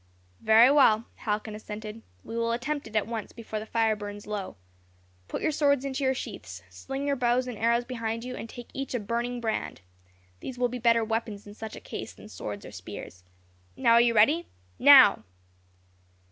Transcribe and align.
"Very 0.39 0.71
well," 0.71 1.05
Halcon 1.13 1.53
assented; 1.53 2.01
"we 2.23 2.35
will 2.35 2.53
attempt 2.53 2.87
it 2.87 2.95
at 2.95 3.05
once 3.05 3.33
before 3.33 3.59
the 3.59 3.67
fire 3.67 3.95
burns 3.95 4.25
low. 4.25 4.55
Put 5.27 5.43
your 5.43 5.51
swords 5.51 5.85
into 5.85 6.03
your 6.03 6.15
sheaths, 6.15 6.63
sling 6.71 7.05
your 7.05 7.15
bows 7.15 7.45
and 7.45 7.55
arrows 7.55 7.85
behind 7.85 8.23
you, 8.23 8.35
and 8.35 8.49
take 8.49 8.69
each 8.73 8.95
a 8.95 8.99
burning 8.99 9.39
brand. 9.39 9.81
These 10.39 10.57
will 10.57 10.69
be 10.69 10.79
better 10.79 11.03
weapons 11.05 11.45
in 11.45 11.53
such 11.53 11.75
a 11.75 11.79
case 11.79 12.13
than 12.13 12.29
swords 12.29 12.65
or 12.65 12.71
spears. 12.71 13.23
Now, 13.77 13.93
are 13.93 14.01
you 14.01 14.15
ready? 14.15 14.47
Now!" 14.79 15.23